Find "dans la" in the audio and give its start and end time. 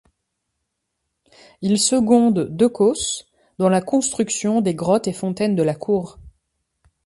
3.59-3.81